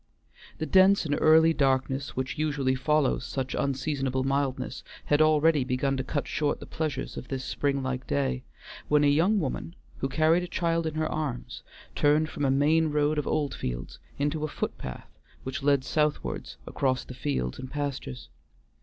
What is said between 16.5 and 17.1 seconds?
across